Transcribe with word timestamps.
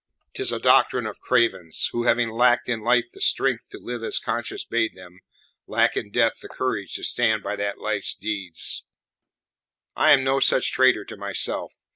'Tis 0.33 0.51
a 0.51 0.57
doctrine 0.57 1.05
of 1.05 1.19
cravens, 1.19 1.89
who, 1.91 2.05
having 2.05 2.31
lacked 2.31 2.67
in 2.67 2.81
life 2.81 3.05
the 3.13 3.21
strength 3.21 3.69
to 3.69 3.77
live 3.77 4.01
as 4.03 4.17
conscience 4.17 4.65
bade 4.65 4.95
them, 4.95 5.19
lack 5.67 5.95
in 5.95 6.09
death 6.09 6.39
the 6.41 6.49
courage 6.49 6.95
to 6.95 7.03
stand 7.03 7.43
by 7.43 7.55
that 7.55 7.77
life's 7.77 8.15
deeds. 8.15 8.83
I 9.95 10.09
am 10.09 10.23
no 10.23 10.39
such 10.39 10.71
traitor 10.71 11.05
to 11.05 11.17
myself. 11.17 11.75